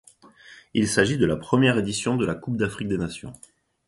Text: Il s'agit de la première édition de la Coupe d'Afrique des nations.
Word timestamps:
Il 0.73 0.87
s'agit 0.87 1.19
de 1.19 1.27
la 1.27 1.35
première 1.35 1.77
édition 1.77 2.15
de 2.17 2.25
la 2.25 2.33
Coupe 2.33 2.57
d'Afrique 2.57 2.87
des 2.87 2.97
nations. 2.97 3.33